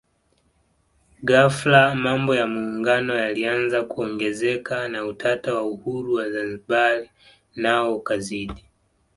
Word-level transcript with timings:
Ghafla 1.27 1.81
mambo 1.95 2.35
ya 2.35 2.45
Muungano 2.47 3.15
yalianza 3.15 3.83
kuongezeka 3.83 4.87
na 4.87 5.05
utata 5.05 5.53
wa 5.53 5.63
uhuru 5.63 6.13
wa 6.13 6.29
Zanzibar 6.31 7.07
nao 7.55 7.95
ukazidi 7.95 8.65